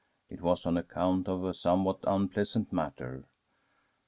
It 0.29 0.41
was 0.41 0.65
on 0.65 0.77
account 0.77 1.29
of 1.29 1.43
a 1.43 1.53
somewhat 1.53 1.99
unpleasant 2.07 2.73
matter. 2.73 3.23